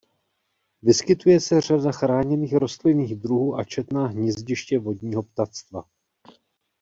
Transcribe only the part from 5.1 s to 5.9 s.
ptactva.